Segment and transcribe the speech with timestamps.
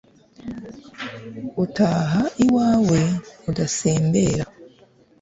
[1.63, 3.01] utaha iwawe
[3.49, 4.45] udasembera